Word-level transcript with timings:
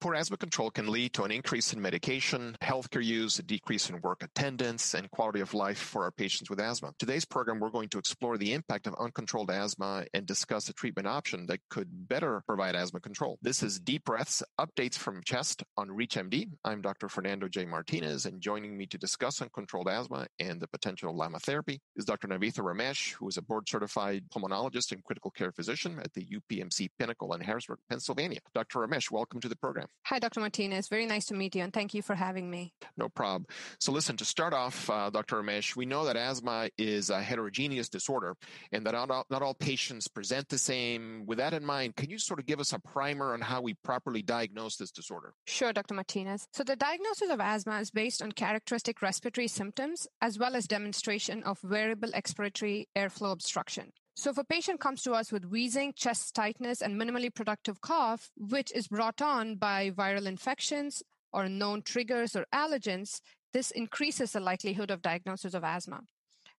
Poor 0.02 0.16
asthma 0.16 0.36
control 0.36 0.68
can 0.68 0.90
lead 0.90 1.12
to 1.12 1.22
an 1.22 1.30
increase 1.30 1.72
in 1.72 1.80
medication, 1.80 2.56
healthcare 2.60 3.04
use, 3.04 3.38
a 3.38 3.42
decrease 3.44 3.88
in 3.88 4.00
work 4.00 4.24
attendance, 4.24 4.94
and 4.94 5.08
quality 5.12 5.38
of 5.38 5.54
life 5.54 5.78
for 5.78 6.02
our 6.02 6.10
patients 6.10 6.50
with 6.50 6.58
asthma. 6.58 6.92
Today's 6.98 7.24
program, 7.24 7.60
we're 7.60 7.70
going 7.70 7.88
to 7.90 7.98
explore 7.98 8.36
the 8.36 8.52
impact 8.52 8.88
of 8.88 8.96
uncontrolled 8.98 9.52
asthma 9.52 10.04
and 10.12 10.26
discuss 10.26 10.68
a 10.68 10.72
treatment 10.72 11.06
option 11.06 11.46
that 11.46 11.60
could 11.70 11.86
better 12.08 12.42
provide 12.48 12.74
asthma 12.74 12.98
control. 12.98 13.38
This 13.42 13.62
is 13.62 13.78
Deep 13.78 14.04
Breaths, 14.04 14.42
updates 14.58 14.96
from 14.96 15.22
chest 15.24 15.62
on 15.76 15.88
ReachMD. 15.90 16.48
I'm 16.64 16.80
Dr. 16.80 17.08
Fernando 17.08 17.46
J. 17.46 17.64
Martinez, 17.64 18.26
and 18.26 18.40
joining 18.40 18.76
me 18.76 18.86
to 18.86 18.98
discuss 18.98 19.40
uncontrolled 19.40 19.88
asthma 19.88 20.26
and 20.40 20.60
the 20.60 20.66
potential 20.66 21.10
of 21.10 21.16
LAMA 21.16 21.38
therapy 21.38 21.80
is 21.94 22.04
Dr. 22.04 22.26
Navitha 22.26 22.58
Ramesh, 22.58 23.12
who 23.12 23.28
is 23.28 23.36
a 23.36 23.42
board 23.42 23.68
certified 23.68 24.24
pulmonologist 24.34 24.90
and 24.90 25.04
critical 25.04 25.30
care 25.30 25.52
physician 25.52 26.00
at 26.00 26.12
the 26.14 26.26
UPMC 26.26 26.88
Pinnacle 26.98 27.34
in 27.34 27.40
Harrisburg, 27.40 27.78
Pennsylvania. 27.88 28.40
Dr. 28.52 28.80
Ramesh, 28.80 29.08
welcome 29.08 29.40
to 29.40 29.48
the 29.48 29.54
program. 29.54 29.86
Hi, 30.06 30.18
Dr. 30.18 30.40
Martinez. 30.40 30.88
Very 30.88 31.06
nice 31.06 31.26
to 31.26 31.34
meet 31.34 31.54
you, 31.54 31.62
and 31.62 31.72
thank 31.72 31.94
you 31.94 32.02
for 32.02 32.14
having 32.14 32.50
me. 32.50 32.74
No 32.96 33.08
problem. 33.08 33.46
So, 33.78 33.92
listen, 33.92 34.16
to 34.16 34.24
start 34.24 34.52
off, 34.52 34.90
uh, 34.90 35.10
Dr. 35.10 35.36
Ramesh, 35.40 35.76
we 35.76 35.86
know 35.86 36.04
that 36.04 36.16
asthma 36.16 36.70
is 36.76 37.08
a 37.08 37.22
heterogeneous 37.22 37.88
disorder 37.88 38.34
and 38.72 38.84
that 38.84 38.92
not 38.92 39.10
all, 39.10 39.24
not 39.30 39.42
all 39.42 39.54
patients 39.54 40.08
present 40.08 40.48
the 40.48 40.58
same. 40.58 41.24
With 41.24 41.38
that 41.38 41.54
in 41.54 41.64
mind, 41.64 41.96
can 41.96 42.10
you 42.10 42.18
sort 42.18 42.40
of 42.40 42.46
give 42.46 42.58
us 42.58 42.72
a 42.72 42.80
primer 42.80 43.32
on 43.32 43.40
how 43.40 43.62
we 43.62 43.74
properly 43.74 44.22
diagnose 44.22 44.76
this 44.76 44.90
disorder? 44.90 45.34
Sure, 45.46 45.72
Dr. 45.72 45.94
Martinez. 45.94 46.46
So, 46.52 46.64
the 46.64 46.76
diagnosis 46.76 47.30
of 47.30 47.40
asthma 47.40 47.78
is 47.78 47.90
based 47.90 48.22
on 48.22 48.32
characteristic 48.32 49.02
respiratory 49.02 49.48
symptoms 49.48 50.08
as 50.20 50.38
well 50.38 50.56
as 50.56 50.66
demonstration 50.66 51.44
of 51.44 51.60
variable 51.60 52.10
expiratory 52.10 52.86
airflow 52.96 53.30
obstruction. 53.30 53.92
So 54.14 54.30
if 54.30 54.38
a 54.38 54.44
patient 54.44 54.78
comes 54.78 55.02
to 55.02 55.12
us 55.12 55.32
with 55.32 55.46
wheezing, 55.46 55.94
chest 55.96 56.34
tightness, 56.34 56.82
and 56.82 57.00
minimally 57.00 57.34
productive 57.34 57.80
cough, 57.80 58.30
which 58.36 58.70
is 58.72 58.88
brought 58.88 59.22
on 59.22 59.56
by 59.56 59.90
viral 59.90 60.26
infections 60.26 61.02
or 61.32 61.48
known 61.48 61.82
triggers 61.82 62.36
or 62.36 62.44
allergens, 62.54 63.20
this 63.52 63.70
increases 63.70 64.32
the 64.32 64.40
likelihood 64.40 64.90
of 64.90 65.02
diagnosis 65.02 65.54
of 65.54 65.64
asthma. 65.64 66.00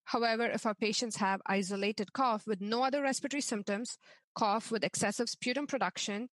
However, 0.06 0.46
if 0.46 0.66
our 0.66 0.74
patients 0.74 1.18
have 1.18 1.42
isolated 1.46 2.12
cough 2.14 2.46
with 2.48 2.60
no 2.60 2.84
other 2.84 3.02
respiratory 3.02 3.42
symptoms, 3.42 3.98
cough 4.36 4.72
with 4.72 4.84
excessive 4.84 5.30
sputum 5.30 5.68
production, 5.68 6.30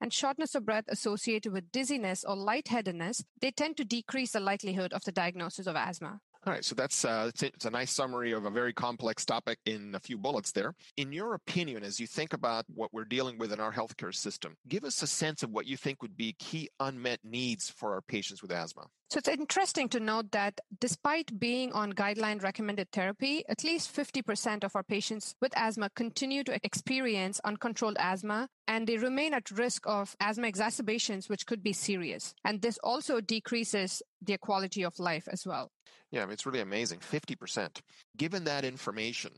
and 0.00 0.12
shortness 0.12 0.54
of 0.54 0.66
breath 0.66 0.84
associated 0.88 1.52
with 1.52 1.70
dizziness 1.70 2.24
or 2.24 2.34
lightheadedness, 2.34 3.22
they 3.40 3.52
tend 3.52 3.76
to 3.76 3.84
decrease 3.84 4.32
the 4.32 4.40
likelihood 4.40 4.92
of 4.92 5.04
the 5.04 5.12
diagnosis 5.12 5.66
of 5.66 5.76
asthma. 5.76 6.18
All 6.44 6.52
right, 6.52 6.64
so 6.64 6.74
that's 6.74 7.04
uh, 7.04 7.30
it's, 7.40 7.64
a 7.64 7.70
nice 7.70 7.92
summary 7.92 8.32
of 8.32 8.46
a 8.46 8.50
very 8.50 8.72
complex 8.72 9.24
topic 9.24 9.58
in 9.64 9.94
a 9.94 10.00
few 10.00 10.18
bullets 10.18 10.50
there. 10.50 10.74
In 10.96 11.12
your 11.12 11.34
opinion, 11.34 11.84
as 11.84 12.00
you 12.00 12.08
think 12.08 12.32
about 12.32 12.64
what 12.74 12.92
we're 12.92 13.04
dealing 13.04 13.38
with 13.38 13.52
in 13.52 13.60
our 13.60 13.72
healthcare 13.72 14.12
system, 14.12 14.56
give 14.66 14.82
us 14.82 15.00
a 15.02 15.06
sense 15.06 15.44
of 15.44 15.50
what 15.50 15.66
you 15.66 15.76
think 15.76 16.02
would 16.02 16.16
be 16.16 16.34
key 16.40 16.68
unmet 16.80 17.20
needs 17.22 17.70
for 17.70 17.94
our 17.94 18.00
patients 18.00 18.42
with 18.42 18.50
asthma. 18.50 18.86
So 19.10 19.18
it's 19.18 19.28
interesting 19.28 19.88
to 19.90 20.00
note 20.00 20.32
that 20.32 20.58
despite 20.80 21.38
being 21.38 21.70
on 21.72 21.92
guideline 21.92 22.42
recommended 22.42 22.90
therapy, 22.90 23.44
at 23.48 23.62
least 23.62 23.94
50% 23.94 24.64
of 24.64 24.74
our 24.74 24.82
patients 24.82 25.36
with 25.40 25.52
asthma 25.54 25.90
continue 25.94 26.42
to 26.44 26.58
experience 26.64 27.38
uncontrolled 27.44 27.98
asthma 28.00 28.48
and 28.66 28.86
they 28.86 28.96
remain 28.96 29.34
at 29.34 29.50
risk 29.50 29.82
of 29.86 30.16
asthma 30.18 30.48
exacerbations, 30.48 31.28
which 31.28 31.46
could 31.46 31.62
be 31.62 31.74
serious. 31.74 32.34
And 32.44 32.62
this 32.62 32.78
also 32.82 33.20
decreases 33.20 34.02
their 34.20 34.38
quality 34.38 34.82
of 34.82 34.98
life 34.98 35.28
as 35.30 35.46
well. 35.46 35.70
Yeah, 36.10 36.26
it's 36.30 36.46
really 36.46 36.60
amazing 36.60 37.00
50%. 37.00 37.80
Given 38.16 38.44
that 38.44 38.64
information, 38.64 39.32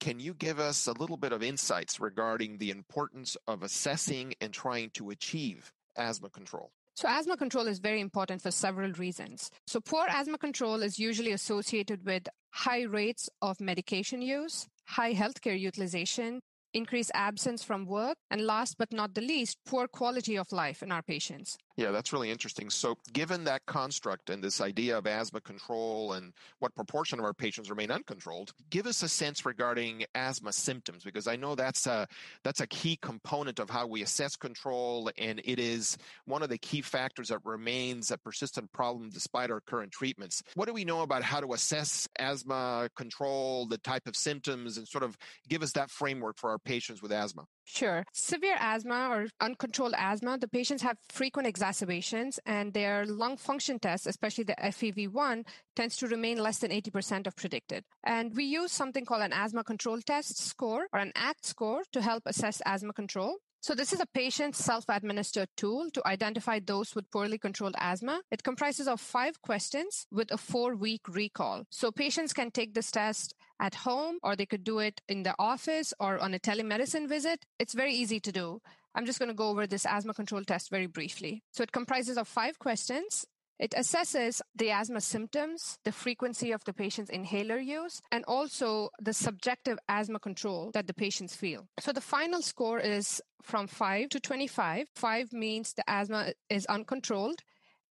can 0.00 0.18
you 0.18 0.34
give 0.34 0.58
us 0.58 0.86
a 0.86 0.92
little 0.92 1.16
bit 1.16 1.32
of 1.32 1.42
insights 1.42 2.00
regarding 2.00 2.58
the 2.58 2.70
importance 2.70 3.36
of 3.46 3.62
assessing 3.62 4.34
and 4.40 4.52
trying 4.52 4.90
to 4.94 5.10
achieve 5.10 5.72
asthma 5.96 6.30
control? 6.30 6.70
So, 6.96 7.08
asthma 7.08 7.36
control 7.36 7.66
is 7.66 7.78
very 7.78 8.00
important 8.00 8.42
for 8.42 8.50
several 8.50 8.92
reasons. 8.92 9.50
So, 9.66 9.80
poor 9.80 10.06
asthma 10.08 10.38
control 10.38 10.82
is 10.82 10.98
usually 10.98 11.32
associated 11.32 12.04
with 12.04 12.28
high 12.50 12.82
rates 12.82 13.30
of 13.40 13.60
medication 13.60 14.22
use, 14.22 14.66
high 14.86 15.14
healthcare 15.14 15.58
utilization, 15.58 16.40
increased 16.72 17.10
absence 17.14 17.64
from 17.64 17.86
work, 17.86 18.16
and 18.30 18.42
last 18.42 18.76
but 18.78 18.92
not 18.92 19.14
the 19.14 19.20
least, 19.20 19.58
poor 19.66 19.88
quality 19.88 20.36
of 20.36 20.52
life 20.52 20.82
in 20.82 20.92
our 20.92 21.02
patients. 21.02 21.56
Yeah, 21.80 21.92
that's 21.92 22.12
really 22.12 22.30
interesting. 22.30 22.68
So, 22.68 22.98
given 23.14 23.44
that 23.44 23.64
construct 23.64 24.28
and 24.28 24.44
this 24.44 24.60
idea 24.60 24.98
of 24.98 25.06
asthma 25.06 25.40
control 25.40 26.12
and 26.12 26.34
what 26.58 26.74
proportion 26.74 27.18
of 27.18 27.24
our 27.24 27.32
patients 27.32 27.70
remain 27.70 27.90
uncontrolled, 27.90 28.52
give 28.68 28.86
us 28.86 29.02
a 29.02 29.08
sense 29.08 29.46
regarding 29.46 30.04
asthma 30.14 30.52
symptoms 30.52 31.04
because 31.04 31.26
I 31.26 31.36
know 31.36 31.54
that's 31.54 31.86
a 31.86 32.06
that's 32.44 32.60
a 32.60 32.66
key 32.66 32.98
component 33.00 33.58
of 33.58 33.70
how 33.70 33.86
we 33.86 34.02
assess 34.02 34.36
control, 34.36 35.10
and 35.16 35.40
it 35.42 35.58
is 35.58 35.96
one 36.26 36.42
of 36.42 36.50
the 36.50 36.58
key 36.58 36.82
factors 36.82 37.28
that 37.28 37.38
remains 37.46 38.10
a 38.10 38.18
persistent 38.18 38.70
problem 38.72 39.08
despite 39.08 39.50
our 39.50 39.62
current 39.62 39.90
treatments. 39.90 40.42
What 40.56 40.68
do 40.68 40.74
we 40.74 40.84
know 40.84 41.00
about 41.00 41.22
how 41.22 41.40
to 41.40 41.54
assess 41.54 42.06
asthma 42.18 42.90
control, 42.94 43.64
the 43.64 43.78
type 43.78 44.06
of 44.06 44.16
symptoms, 44.16 44.76
and 44.76 44.86
sort 44.86 45.02
of 45.02 45.16
give 45.48 45.62
us 45.62 45.72
that 45.72 45.90
framework 45.90 46.36
for 46.36 46.50
our 46.50 46.58
patients 46.58 47.00
with 47.00 47.10
asthma? 47.10 47.46
Sure. 47.72 48.04
Severe 48.12 48.56
asthma 48.58 49.08
or 49.10 49.28
uncontrolled 49.40 49.94
asthma, 49.96 50.36
the 50.36 50.48
patients 50.48 50.82
have 50.82 50.98
frequent 51.08 51.46
exacerbations 51.46 52.40
and 52.44 52.74
their 52.74 53.06
lung 53.06 53.36
function 53.36 53.78
tests, 53.78 54.06
especially 54.06 54.42
the 54.44 54.56
FEV1, 54.60 55.46
tends 55.76 55.96
to 55.98 56.08
remain 56.08 56.38
less 56.38 56.58
than 56.58 56.72
80% 56.72 57.28
of 57.28 57.36
predicted. 57.36 57.84
And 58.02 58.34
we 58.34 58.44
use 58.44 58.72
something 58.72 59.04
called 59.04 59.22
an 59.22 59.32
asthma 59.32 59.62
control 59.62 60.00
test 60.00 60.36
score 60.38 60.88
or 60.92 60.98
an 60.98 61.12
ACT 61.14 61.46
score 61.46 61.82
to 61.92 62.02
help 62.02 62.24
assess 62.26 62.60
asthma 62.66 62.92
control. 62.92 63.36
So 63.62 63.74
this 63.74 63.92
is 63.92 64.00
a 64.00 64.06
patient 64.06 64.56
self-administered 64.56 65.50
tool 65.54 65.90
to 65.90 66.06
identify 66.06 66.60
those 66.60 66.94
with 66.94 67.10
poorly 67.10 67.36
controlled 67.36 67.74
asthma. 67.78 68.22
It 68.30 68.42
comprises 68.42 68.88
of 68.88 69.02
five 69.02 69.42
questions 69.42 70.06
with 70.10 70.32
a 70.32 70.38
four-week 70.38 71.02
recall. 71.06 71.64
So 71.70 71.92
patients 71.92 72.32
can 72.32 72.50
take 72.50 72.72
this 72.72 72.90
test 72.90 73.34
at 73.60 73.74
home 73.74 74.16
or 74.22 74.34
they 74.34 74.46
could 74.46 74.64
do 74.64 74.78
it 74.78 75.02
in 75.10 75.24
the 75.24 75.34
office 75.38 75.92
or 76.00 76.18
on 76.18 76.32
a 76.32 76.38
telemedicine 76.38 77.06
visit. 77.06 77.44
It's 77.58 77.74
very 77.74 77.92
easy 77.92 78.18
to 78.20 78.32
do. 78.32 78.62
I'm 78.94 79.04
just 79.04 79.18
going 79.18 79.28
to 79.28 79.34
go 79.34 79.50
over 79.50 79.66
this 79.66 79.84
asthma 79.84 80.14
control 80.14 80.42
test 80.42 80.70
very 80.70 80.86
briefly. 80.86 81.42
So 81.50 81.62
it 81.62 81.70
comprises 81.70 82.16
of 82.16 82.28
five 82.28 82.58
questions 82.58 83.26
it 83.60 83.72
assesses 83.72 84.40
the 84.56 84.70
asthma 84.70 85.02
symptoms, 85.02 85.78
the 85.84 85.92
frequency 85.92 86.50
of 86.50 86.64
the 86.64 86.72
patient's 86.72 87.10
inhaler 87.10 87.58
use, 87.58 88.00
and 88.10 88.24
also 88.24 88.88
the 88.98 89.12
subjective 89.12 89.78
asthma 89.86 90.18
control 90.18 90.70
that 90.72 90.86
the 90.86 90.94
patients 90.94 91.36
feel. 91.36 91.68
So 91.78 91.92
the 91.92 92.00
final 92.00 92.40
score 92.40 92.80
is 92.80 93.20
from 93.42 93.66
5 93.66 94.08
to 94.08 94.20
25. 94.20 94.86
5 94.96 95.32
means 95.34 95.74
the 95.74 95.84
asthma 95.86 96.32
is 96.48 96.64
uncontrolled, 96.66 97.40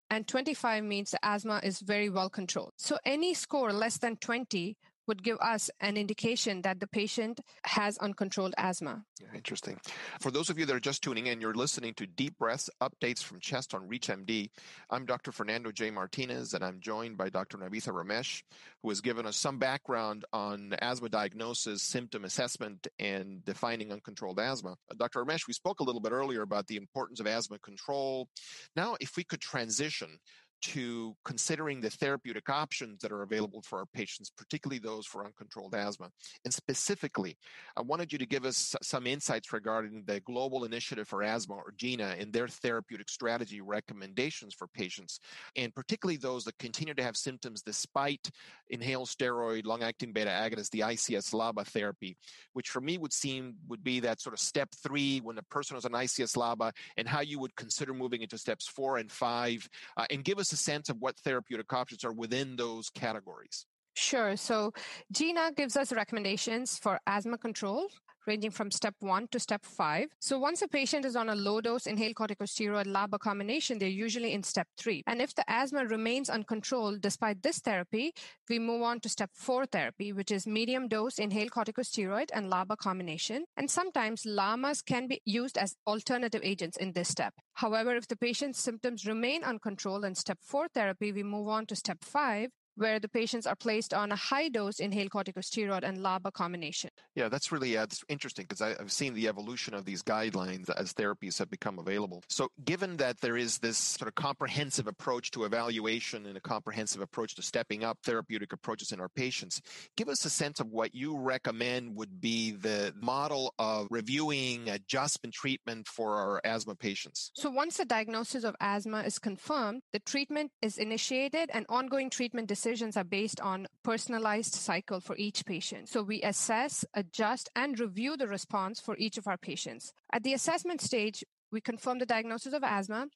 and 0.09 0.27
25 0.27 0.83
means 0.83 1.11
the 1.11 1.23
asthma 1.23 1.61
is 1.63 1.81
very 1.81 2.09
well 2.09 2.31
controlled. 2.31 2.73
So 2.77 2.97
any 3.05 3.35
score 3.35 3.71
less 3.71 3.99
than 3.99 4.15
20 4.17 4.75
would 5.09 5.23
give 5.23 5.37
us 5.41 5.71
an 5.81 5.97
indication 5.97 6.61
that 6.61 6.79
the 6.79 6.85
patient 6.87 7.41
has 7.65 7.97
uncontrolled 7.97 8.53
asthma. 8.57 9.03
Yeah, 9.19 9.27
interesting. 9.35 9.77
For 10.21 10.29
those 10.29 10.51
of 10.51 10.59
you 10.59 10.67
that 10.67 10.75
are 10.75 10.79
just 10.79 11.01
tuning 11.01 11.25
in, 11.25 11.41
you're 11.41 11.55
listening 11.55 11.95
to 11.95 12.05
Deep 12.05 12.37
Breaths 12.37 12.69
Updates 12.79 13.23
from 13.23 13.39
Chest 13.39 13.73
on 13.73 13.89
ReachMD. 13.89 14.51
I'm 14.91 15.07
Dr. 15.07 15.31
Fernando 15.31 15.71
J. 15.71 15.89
Martinez, 15.89 16.53
and 16.53 16.63
I'm 16.63 16.79
joined 16.79 17.17
by 17.17 17.29
Dr. 17.29 17.57
Navitha 17.57 17.91
Ramesh, 17.91 18.43
who 18.83 18.89
has 18.89 19.01
given 19.01 19.25
us 19.25 19.35
some 19.35 19.57
background 19.57 20.25
on 20.31 20.75
asthma 20.79 21.09
diagnosis, 21.09 21.81
symptom 21.81 22.23
assessment, 22.23 22.87
and 22.99 23.43
defining 23.43 23.91
uncontrolled 23.91 24.39
asthma. 24.39 24.75
Uh, 24.91 24.95
Dr. 24.95 25.25
Ramesh, 25.25 25.47
we 25.47 25.53
spoke 25.53 25.79
a 25.79 25.83
little 25.83 26.01
bit 26.01 26.11
earlier 26.11 26.43
about 26.43 26.67
the 26.67 26.77
importance 26.77 27.19
of 27.19 27.25
asthma 27.25 27.57
control. 27.57 28.27
Now, 28.75 28.95
if 29.01 29.17
we 29.17 29.23
could 29.23 29.41
transition 29.41 30.19
to 30.61 31.15
considering 31.25 31.81
the 31.81 31.89
therapeutic 31.89 32.49
options 32.49 33.01
that 33.01 33.11
are 33.11 33.23
available 33.23 33.61
for 33.61 33.79
our 33.79 33.85
patients, 33.93 34.31
particularly 34.35 34.79
those 34.79 35.05
for 35.05 35.25
uncontrolled 35.25 35.75
asthma. 35.75 36.09
And 36.45 36.53
specifically, 36.53 37.37
I 37.77 37.81
wanted 37.81 38.11
you 38.11 38.19
to 38.19 38.25
give 38.25 38.45
us 38.45 38.75
some 38.81 39.07
insights 39.07 39.53
regarding 39.53 40.03
the 40.05 40.19
Global 40.21 40.65
Initiative 40.65 41.07
for 41.07 41.23
Asthma, 41.23 41.55
or 41.55 41.73
GINA, 41.77 42.15
and 42.19 42.33
their 42.33 42.47
therapeutic 42.47 43.09
strategy 43.09 43.61
recommendations 43.61 44.53
for 44.53 44.67
patients, 44.67 45.19
and 45.55 45.73
particularly 45.73 46.17
those 46.17 46.43
that 46.43 46.57
continue 46.57 46.93
to 46.93 47.03
have 47.03 47.17
symptoms 47.17 47.61
despite 47.61 48.29
inhaled 48.69 49.07
steroid, 49.07 49.65
long-acting 49.65 50.13
beta 50.13 50.29
agonist, 50.29 50.69
the 50.71 50.81
ICS 50.81 51.33
LABA 51.33 51.65
therapy, 51.67 52.17
which 52.53 52.69
for 52.69 52.81
me 52.81 52.97
would 52.97 53.13
seem 53.13 53.55
would 53.67 53.83
be 53.83 53.99
that 53.99 54.21
sort 54.21 54.33
of 54.33 54.39
step 54.39 54.69
three 54.83 55.19
when 55.19 55.35
the 55.35 55.43
person 55.43 55.77
is 55.77 55.85
on 55.85 55.91
ICS 55.91 56.37
LABA, 56.37 56.71
and 56.97 57.07
how 57.07 57.21
you 57.21 57.39
would 57.39 57.55
consider 57.55 57.93
moving 57.93 58.21
into 58.21 58.37
steps 58.37 58.67
four 58.67 58.97
and 58.97 59.11
five, 59.11 59.67
uh, 59.97 60.05
and 60.09 60.23
give 60.23 60.39
us 60.39 60.48
a 60.53 60.57
sense 60.57 60.89
of 60.89 60.97
what 60.99 61.17
therapeutic 61.19 61.71
options 61.73 62.03
are 62.03 62.13
within 62.13 62.55
those 62.55 62.89
categories. 62.89 63.65
Sure. 63.95 64.35
So 64.37 64.71
GINA 65.11 65.51
gives 65.55 65.75
us 65.75 65.91
recommendations 65.91 66.77
for 66.77 66.99
asthma 67.05 67.37
control, 67.37 67.87
ranging 68.25 68.51
from 68.51 68.71
step 68.71 68.95
one 68.99 69.27
to 69.31 69.39
step 69.39 69.65
five. 69.65 70.07
So 70.19 70.37
once 70.39 70.61
a 70.61 70.67
patient 70.67 71.05
is 71.05 71.15
on 71.15 71.29
a 71.29 71.35
low 71.35 71.61
dose 71.61 71.85
inhaled 71.85 72.15
corticosteroid 72.15 72.85
LABA 72.85 73.19
combination, 73.19 73.79
they're 73.79 73.89
usually 73.89 74.33
in 74.33 74.43
step 74.43 74.67
three. 74.77 75.03
And 75.07 75.21
if 75.21 75.33
the 75.35 75.49
asthma 75.49 75.85
remains 75.85 76.29
uncontrolled 76.29 77.01
despite 77.01 77.41
this 77.41 77.59
therapy, 77.59 78.13
we 78.49 78.59
move 78.59 78.81
on 78.81 78.99
to 79.01 79.09
step 79.09 79.31
four 79.33 79.65
therapy, 79.65 80.13
which 80.13 80.31
is 80.31 80.45
medium 80.47 80.87
dose 80.87 81.19
inhaled 81.19 81.51
corticosteroid 81.51 82.29
and 82.33 82.51
LABA 82.51 82.77
combination. 82.77 83.45
And 83.57 83.69
sometimes 83.69 84.23
LAMAs 84.23 84.83
can 84.85 85.07
be 85.07 85.21
used 85.25 85.57
as 85.57 85.75
alternative 85.87 86.41
agents 86.43 86.77
in 86.77 86.93
this 86.93 87.09
step. 87.09 87.33
However, 87.53 87.95
if 87.95 88.07
the 88.07 88.15
patient's 88.15 88.59
symptoms 88.59 89.05
remain 89.05 89.43
uncontrolled 89.43 90.05
in 90.05 90.15
step 90.15 90.37
four 90.41 90.67
therapy, 90.73 91.11
we 91.11 91.23
move 91.23 91.47
on 91.47 91.65
to 91.67 91.75
step 91.75 92.03
five, 92.03 92.51
where 92.79 92.99
the 92.99 93.09
patients 93.09 93.45
are 93.45 93.55
placed 93.55 93.93
on 93.93 94.11
a 94.11 94.15
high 94.15 94.47
dose 94.47 94.79
inhaled 94.79 95.09
corticosteroid 95.09 95.83
and 95.83 95.97
LABA 95.97 96.31
combination. 96.31 96.89
Yeah, 97.15 97.27
that's 97.27 97.51
really 97.51 97.75
uh, 97.77 97.81
that's 97.81 98.01
interesting 98.07 98.45
because 98.47 98.61
I've 98.61 98.91
seen 98.91 99.13
the 99.13 99.27
evolution 99.27 99.73
of 99.73 99.83
these 99.83 100.01
guidelines 100.01 100.69
as 100.69 100.93
therapies 100.93 101.37
have 101.39 101.49
become 101.49 101.77
available. 101.77 102.23
So, 102.29 102.49
given 102.63 102.97
that 102.97 103.19
there 103.19 103.35
is 103.35 103.59
this 103.59 103.77
sort 103.77 104.07
of 104.07 104.15
comprehensive 104.15 104.87
approach 104.87 105.31
to 105.31 105.43
evaluation 105.43 106.25
and 106.25 106.37
a 106.37 106.41
comprehensive 106.41 107.01
approach 107.01 107.35
to 107.35 107.41
stepping 107.41 107.83
up 107.83 107.97
therapeutic 108.03 108.53
approaches 108.53 108.91
in 108.91 108.99
our 109.01 109.09
patients, 109.09 109.61
give 109.97 110.07
us 110.07 110.23
a 110.23 110.29
sense 110.29 110.59
of 110.59 110.67
what 110.69 110.95
you 110.95 111.17
recommend 111.17 111.95
would 111.95 112.21
be 112.21 112.51
the 112.51 112.93
model 113.01 113.53
of 113.59 113.87
reviewing 113.89 114.69
adjustment 114.69 115.33
treatment 115.33 115.87
for 115.87 116.15
our 116.15 116.41
asthma 116.45 116.75
patients. 116.75 117.31
So, 117.35 117.49
once 117.49 117.77
the 117.77 117.85
diagnosis 117.85 118.45
of 118.45 118.55
asthma 118.61 119.01
is 119.01 119.19
confirmed, 119.19 119.81
the 119.91 119.99
treatment 119.99 120.51
is 120.61 120.77
initiated 120.77 121.49
and 121.53 121.65
ongoing 121.67 122.09
treatment 122.09 122.47
decisions 122.47 122.68
decisions 122.69 122.97
are 122.97 123.03
based 123.03 123.41
on 123.41 123.65
personalized 123.83 124.53
cycle 124.53 124.99
for 124.99 125.15
each 125.17 125.43
patient. 125.43 125.89
So 125.89 126.03
we 126.03 126.21
assess, 126.21 126.85
adjust, 126.93 127.49
and 127.55 127.79
review 127.79 128.15
the 128.15 128.27
response 128.27 128.79
for 128.79 128.95
each 128.97 129.17
of 129.17 129.25
our 129.25 129.37
patients. 129.37 129.91
At 130.13 130.21
the 130.21 130.33
assessment 130.33 130.79
stage, 130.79 131.23
we 131.51 131.61
confirm 131.61 131.97
the 131.97 132.05
diagnosis 132.05 132.53
of 132.53 132.63
asthma 132.63 133.07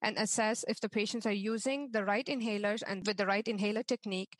and 0.00 0.16
assess 0.16 0.64
if 0.68 0.78
the 0.78 0.88
patients 0.88 1.26
are 1.26 1.32
using 1.32 1.88
the 1.90 2.04
right 2.04 2.24
inhalers 2.24 2.84
and 2.86 3.04
with 3.04 3.16
the 3.16 3.26
right 3.26 3.46
inhaler 3.48 3.82
technique, 3.82 4.36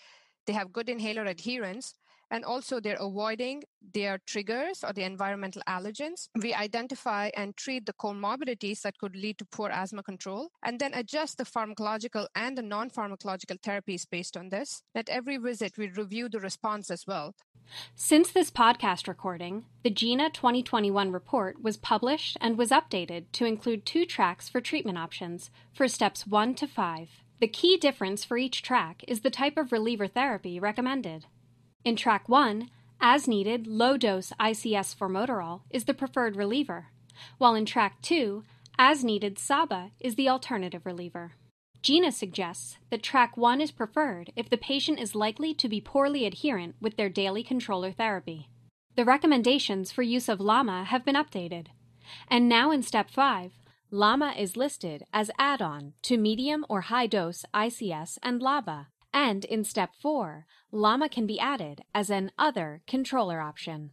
they 0.47 0.53
have 0.53 0.73
good 0.73 0.89
inhaler 0.89 1.25
adherence, 1.25 1.93
and 2.31 2.45
also 2.45 2.81
they're 2.81 2.97
avoiding 3.01 3.63
their 3.95 4.19
triggers 4.27 4.85
or 4.85 4.93
the 4.93 5.03
environmental 5.03 5.63
allergens. 5.69 6.29
We 6.41 6.55
identify 6.55 7.31
and 7.37 7.57
treat 7.57 7.87
the 7.87 7.93
comorbidities 7.93 8.83
that 8.83 8.99
could 8.99 9.17
lead 9.17 9.39
to 9.39 9.45
poor 9.45 9.71
asthma 9.71 10.03
control, 10.03 10.51
and 10.65 10.79
then 10.79 10.95
adjust 10.95 11.39
the 11.39 11.45
pharmacological 11.45 12.27
and 12.35 12.57
the 12.57 12.63
non 12.63 12.91
pharmacological 12.91 13.61
therapies 13.61 14.07
based 14.09 14.37
on 14.37 14.49
this. 14.49 14.83
At 14.95 15.09
every 15.09 15.37
visit, 15.37 15.79
we 15.79 15.89
review 15.89 16.29
the 16.29 16.41
response 16.41 16.91
as 16.91 17.07
well. 17.07 17.35
Since 17.95 18.33
this 18.33 18.51
podcast 18.51 19.07
recording, 19.07 19.65
the 19.83 19.91
GINA 19.91 20.31
2021 20.31 21.13
report 21.13 21.63
was 21.63 21.77
published 21.77 22.37
and 22.41 22.59
was 22.59 22.71
updated 22.71 23.27
to 23.33 23.45
include 23.45 23.87
two 23.87 24.05
tracks 24.05 24.49
for 24.49 24.61
treatment 24.61 24.99
options 24.99 25.51
for 25.73 25.87
steps 25.87 26.27
1 26.27 26.55
to 26.57 26.67
5. 26.67 27.09
The 27.41 27.49
key 27.49 27.77
difference 27.77 28.25
for 28.25 28.37
each 28.37 28.63
track 28.63 29.05
is 29.09 29.21
the 29.21 29.31
type 29.31 29.57
of 29.57 29.73
reliever 29.73 30.07
therapy 30.07 30.59
recommended. 30.59 31.27
In 31.83 31.97
track 31.97 32.29
1, 32.29 32.69
as 33.01 33.27
needed, 33.27 33.67
low 33.67 33.97
dose 33.97 34.35
ICS 34.39 34.95
formoterol 34.95 35.63
is 35.71 35.87
the 35.87 35.95
preferred 35.95 36.37
reliever, 36.37 36.89
while 37.39 37.55
in 37.55 37.65
track 37.65 38.03
2, 38.03 38.45
as 38.79 39.03
needed 39.03 39.39
SABA 39.39 39.93
is 39.99 40.15
the 40.15 40.29
alternative 40.29 40.85
reliever. 40.85 41.33
GINA 41.81 42.13
suggests 42.13 42.77
that 42.91 43.03
track 43.03 43.35
1 43.35 43.63
is 43.63 43.71
preferred 43.71 44.31
if 44.37 44.51
the 44.51 44.59
patient 44.59 45.01
is 45.01 45.15
likely 45.15 45.55
to 45.55 45.71
be 45.71 45.81
poorly 45.81 46.27
adherent 46.27 46.75
with 46.83 46.99
their 46.99 47.09
daily 47.09 47.43
controller 47.43 47.93
therapy. 47.93 48.51
The 48.97 49.07
recommendations 49.07 49.91
for 49.91 50.03
use 50.03 50.29
of 50.29 50.39
LAMA 50.39 50.85
have 50.85 51.07
been 51.07 51.15
updated, 51.15 51.69
and 52.29 52.47
now 52.47 52.71
in 52.71 52.83
step 52.83 53.11
5, 53.11 53.53
LAMA 53.91 54.35
is 54.37 54.55
listed 54.55 55.07
as 55.15 55.31
add 55.39 55.63
on 55.63 55.95
to 56.03 56.19
medium 56.19 56.67
or 56.69 56.83
high 56.83 57.07
dose 57.07 57.47
ICS 57.55 58.19
and 58.23 58.43
LABA 58.43 58.89
and 59.13 59.45
in 59.45 59.65
step 59.65 59.91
4, 60.01 60.47
LAMA 60.73 61.09
can 61.09 61.27
be 61.27 61.41
added 61.41 61.83
as 61.95 62.11
an 62.11 62.31
other 62.39 62.83
controller 62.87 63.41
option. 63.41 63.91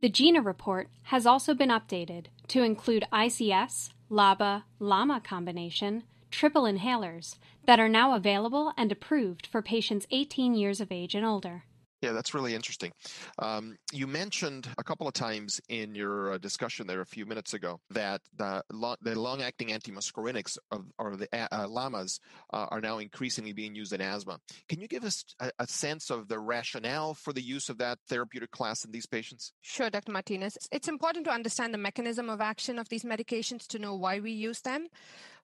The 0.00 0.08
GINA 0.08 0.40
report 0.40 0.88
has 1.04 1.26
also 1.26 1.54
been 1.54 1.68
updated 1.68 2.26
to 2.48 2.62
include 2.62 3.04
ICS, 3.12 3.90
LABA, 4.10 4.64
LAMA 4.78 5.20
combination, 5.20 6.04
triple 6.30 6.62
inhalers 6.62 7.36
that 7.66 7.80
are 7.80 7.88
now 7.88 8.14
available 8.14 8.72
and 8.76 8.90
approved 8.90 9.46
for 9.46 9.60
patients 9.60 10.06
18 10.10 10.54
years 10.54 10.80
of 10.80 10.90
age 10.90 11.14
and 11.14 11.26
older. 11.26 11.64
Yeah, 12.00 12.12
that's 12.12 12.32
really 12.32 12.54
interesting. 12.54 12.92
Um, 13.38 13.76
you 13.92 14.06
mentioned 14.06 14.68
a 14.78 14.84
couple 14.84 15.06
of 15.06 15.12
times 15.12 15.60
in 15.68 15.94
your 15.94 16.32
uh, 16.32 16.38
discussion 16.38 16.86
there 16.86 17.02
a 17.02 17.06
few 17.06 17.26
minutes 17.26 17.52
ago 17.52 17.80
that 17.90 18.22
the, 18.36 18.62
long, 18.72 18.96
the 19.02 19.18
long-acting 19.18 19.68
antimuscarinics 19.68 20.56
of, 20.70 20.86
or 20.98 21.16
the 21.16 21.28
uh, 21.32 21.66
LAMAs 21.66 22.18
uh, 22.54 22.66
are 22.70 22.80
now 22.80 22.98
increasingly 22.98 23.52
being 23.52 23.74
used 23.74 23.92
in 23.92 24.00
asthma. 24.00 24.38
Can 24.68 24.80
you 24.80 24.88
give 24.88 25.04
us 25.04 25.24
a, 25.40 25.50
a, 25.58 25.66
sense 25.66 26.10
of 26.10 26.28
the 26.28 26.38
rationale 26.38 27.14
for 27.14 27.32
the 27.32 27.42
use 27.42 27.68
of 27.68 27.78
that 27.78 27.98
therapeutic 28.08 28.50
class 28.50 28.84
in 28.84 28.92
these 28.92 29.06
patients? 29.06 29.52
Sure, 29.60 29.90
Dr. 29.90 30.12
Martinez. 30.12 30.56
It's 30.72 30.88
important 30.88 31.26
to 31.26 31.30
understand 31.30 31.74
the 31.74 31.78
mechanism 31.78 32.30
of 32.30 32.40
action 32.40 32.78
of 32.78 32.88
these 32.88 33.04
medications 33.04 33.66
to 33.68 33.78
know 33.78 33.94
why 33.94 34.20
we 34.20 34.32
use 34.32 34.62
them. 34.62 34.88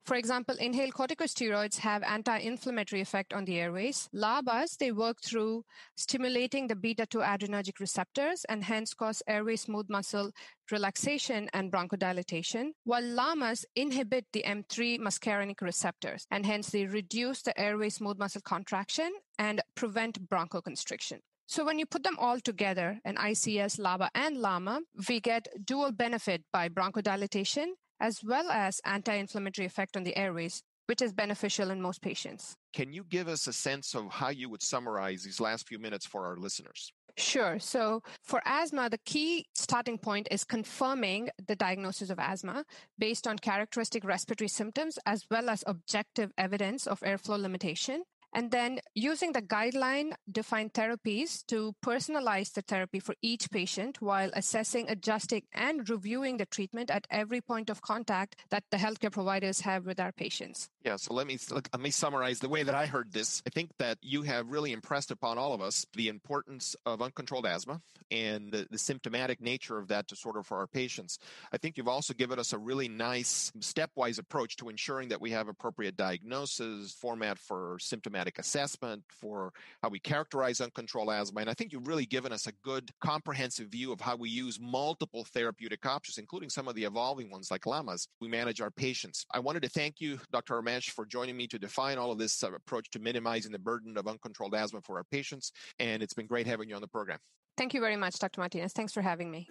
For 0.07 0.15
example, 0.15 0.55
inhaled 0.61 0.95
corticosteroids 0.95 1.79
have 1.79 2.05
anti-inflammatory 2.05 3.01
effect 3.01 3.33
on 3.33 3.45
the 3.45 3.59
airways. 3.59 4.09
LABAs, 4.15 4.79
they 4.79 4.93
work 4.93 5.17
through 5.21 5.65
stimulating 5.97 6.69
the 6.69 6.77
beta-2 6.77 7.27
adrenergic 7.27 7.81
receptors 7.81 8.45
and 8.45 8.63
hence 8.63 8.95
cause 8.95 9.21
airway 9.27 9.57
smooth 9.57 9.87
muscle 9.89 10.31
relaxation 10.71 11.51
and 11.55 11.73
bronchodilation, 11.73 12.71
while 12.85 13.03
LAMAs 13.03 13.65
inhibit 13.75 14.27
the 14.33 14.45
M3 14.47 15.01
muscarinic 15.01 15.61
receptors 15.61 16.25
and 16.31 16.47
hence 16.47 16.71
they 16.71 16.87
reduce 16.87 17.43
the 17.43 17.59
airway 17.59 17.89
smooth 17.89 18.17
muscle 18.17 18.43
contraction 18.43 19.13
and 19.41 19.61
prevent 19.75 20.29
bronchoconstriction. 20.29 21.19
So 21.49 21.65
when 21.65 21.81
you 21.81 21.87
put 21.87 22.05
them 22.05 22.17
all 22.21 22.39
together, 22.39 23.01
an 23.05 23.17
ICS, 23.17 23.81
LABA, 23.81 24.11
and 24.15 24.37
LAMA, 24.37 24.83
we 25.09 25.19
get 25.19 25.49
dual 25.65 25.91
benefit 25.91 26.45
by 26.53 26.69
bronchodilation 26.69 27.73
as 28.01 28.23
well 28.25 28.51
as 28.51 28.81
anti-inflammatory 28.85 29.67
effect 29.67 29.97
on 29.97 30.05
the 30.05 30.17
airways, 30.17 30.63
which 30.87 31.03
is 31.03 31.13
beneficial 31.13 31.71
in 31.71 31.81
most 31.81 32.01
patients. 32.01 32.57
Can 32.73 32.93
you 32.93 33.05
give 33.05 33.29
us 33.29 33.47
a 33.47 33.53
sense 33.53 33.95
of 33.95 34.11
how 34.11 34.29
you 34.29 34.49
would 34.49 34.63
summarize 34.63 35.23
these 35.23 35.41
last 35.41 35.67
few 35.67 35.79
minutes 35.79 36.07
for 36.07 36.27
our 36.27 36.37
listeners? 36.37 36.93
Sure. 37.19 37.59
So 37.59 38.03
for 38.23 38.43
asthma, 38.45 38.91
the 38.91 38.99
key 38.99 39.47
starting 39.55 39.97
point 39.97 40.29
is 40.31 40.45
confirming 40.45 41.31
the 41.47 41.57
diagnosis 41.57 42.11
of 42.11 42.19
asthma 42.19 42.65
based 42.99 43.27
on 43.27 43.39
characteristic 43.39 44.05
respiratory 44.05 44.49
symptoms 44.49 44.99
as 45.07 45.25
well 45.31 45.49
as 45.49 45.65
objective 45.67 46.31
evidence 46.37 46.87
of 46.87 47.01
airflow 47.01 47.41
limitation 47.41 48.03
and 48.37 48.51
then 48.51 48.81
using 48.95 49.33
the 49.33 49.41
guideline 49.41 50.13
defined 50.31 50.75
therapies 50.75 51.45
to 51.47 51.75
personalize 51.83 52.53
the 52.53 52.61
therapy 52.61 53.01
for 53.01 53.15
each 53.23 53.51
patient 53.51 54.03
while 54.03 54.31
assessing, 54.35 54.91
adjusting, 54.91 55.43
and 55.55 55.89
reviewing 55.89 56.37
the 56.37 56.45
treatment 56.45 56.91
at 56.91 57.07
every 57.11 57.41
point 57.41 57.71
of 57.71 57.81
contact 57.81 58.37
that 58.51 58.63
the 58.71 58.77
healthcare 58.77 59.11
providers 59.11 59.63
have 59.63 59.87
with 59.87 59.99
our 59.99 60.13
patients. 60.13 60.69
Yeah, 60.85 60.97
so 60.97 61.15
let 61.15 61.27
me 61.27 61.39
let 61.51 61.81
me 61.81 61.91
summarize 61.91 62.39
the 62.39 62.49
way 62.51 62.63
that 62.63 62.75
I 62.75 62.85
heard 62.85 63.11
this. 63.11 63.43
I 63.47 63.51
think 63.51 63.71
that 63.79 63.97
you 64.03 64.23
have 64.23 64.49
really 64.49 64.73
impressed 64.73 65.11
upon 65.11 65.39
all 65.39 65.55
of 65.55 65.63
us 65.63 65.87
the 65.95 66.09
importance 66.09 66.77
of 66.85 67.01
uncontrolled 67.01 67.47
asthma 67.47 67.81
and 68.11 68.53
the, 68.53 68.69
the 68.71 68.79
symptomatic 68.79 69.41
nature 69.41 69.79
of 69.79 69.89
that 69.89 70.07
disorder 70.07 70.43
for 70.43 70.59
our 70.59 70.67
patients. 70.67 71.19
I 71.53 71.57
think 71.57 71.77
you've 71.77 71.89
also 71.89 72.13
given 72.13 72.39
us 72.39 72.53
a 72.53 72.59
really 72.59 72.89
nice 72.89 73.51
stepwise 73.61 74.19
approach 74.19 74.57
to 74.57 74.69
ensuring 74.69 75.09
that 75.09 75.21
we 75.21 75.31
have 75.31 75.49
appropriate 75.49 75.97
diagnosis, 75.97 76.93
format 76.93 77.39
for 77.39 77.79
symptomatic 77.81 78.26
assessment, 78.39 79.03
for 79.09 79.53
how 79.83 79.89
we 79.89 79.99
characterize 79.99 80.61
uncontrolled 80.61 81.11
asthma. 81.11 81.41
And 81.41 81.51
I 81.51 81.55
think 81.55 81.73
you've 81.73 81.87
really 81.87 82.07
given 82.07 82.33
us 82.33 82.47
a 82.47 82.53
good 82.63 82.91
comprehensive 83.01 83.69
view 83.69 83.93
of 83.93 84.01
how 84.01 84.17
we 84.17 84.29
use 84.29 84.59
multiple 84.61 85.25
therapeutic 85.25 85.87
options, 85.87 86.19
including 86.19 86.51
some 86.51 86.69
of 86.69 86.75
the 86.75 86.85
evolving 86.85 87.31
ones 87.31 87.51
like 87.51 87.63
LAMAs. 87.63 88.09
We 88.21 88.29
manage 88.29 88.61
our 88.61 88.71
patients. 88.71 89.25
I 89.33 89.39
wanted 89.39 89.63
to 89.63 89.69
thank 89.69 90.01
you, 90.01 90.19
Dr. 90.33 90.61
Ramesh, 90.61 90.91
for 90.91 91.07
joining 91.07 91.37
me 91.37 91.47
to 91.49 91.59
define 91.59 91.99
all 91.99 92.13
of 92.13 92.19
this 92.19 92.43
uh, 92.43 92.53
approach 92.53 92.91
to 92.91 92.99
minimizing 92.99 93.53
the 93.53 93.59
burden 93.59 93.97
of 93.97 94.07
uncontrolled 94.07 94.55
asthma 94.55 94.81
for 94.83 94.97
our 94.97 95.05
patients. 95.05 95.53
And 95.79 96.03
it's 96.03 96.15
been 96.15 96.27
great 96.27 96.47
having 96.47 96.69
you 96.69 96.75
on 96.75 96.81
the 96.81 96.89
program. 96.89 97.19
Thank 97.57 97.73
you 97.73 97.81
very 97.81 97.97
much, 97.97 98.19
Dr. 98.19 98.41
Martinez. 98.41 98.73
Thanks 98.73 98.93
for 98.93 99.01
having 99.01 99.31
me. 99.31 99.49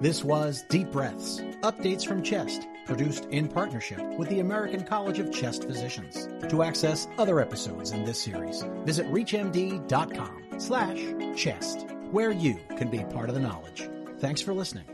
This 0.00 0.22
was 0.22 0.62
Deep 0.68 0.92
Breaths 0.92 1.40
Updates 1.62 2.06
from 2.06 2.22
Chest, 2.22 2.68
produced 2.86 3.24
in 3.32 3.48
partnership 3.48 4.00
with 4.16 4.28
the 4.28 4.38
American 4.38 4.84
College 4.84 5.18
of 5.18 5.32
Chest 5.32 5.64
Physicians. 5.64 6.28
To 6.50 6.62
access 6.62 7.08
other 7.18 7.40
episodes 7.40 7.90
in 7.90 8.04
this 8.04 8.22
series, 8.22 8.62
visit 8.84 9.06
reachmd.com 9.08 10.44
slash 10.58 11.00
chest, 11.36 11.86
where 12.12 12.30
you 12.30 12.60
can 12.76 12.88
be 12.90 13.02
part 13.12 13.28
of 13.28 13.34
the 13.34 13.40
knowledge. 13.40 13.90
Thanks 14.20 14.40
for 14.40 14.54
listening. 14.54 14.84